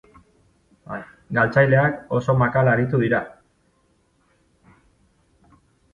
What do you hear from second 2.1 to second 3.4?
oso makal aritu dira.